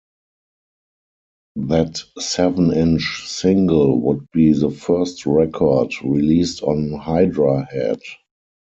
[1.57, 7.99] That seven-inch single would be the first record released on Hydra Head.